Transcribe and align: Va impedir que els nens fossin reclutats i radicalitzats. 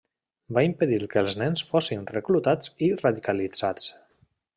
Va 0.57 0.61
impedir 0.67 0.95
que 1.11 1.19
els 1.25 1.35
nens 1.41 1.63
fossin 1.73 2.07
reclutats 2.15 2.73
i 2.87 2.91
radicalitzats. 3.03 3.93